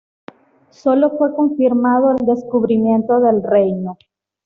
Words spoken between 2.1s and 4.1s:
descubrimiento del renio.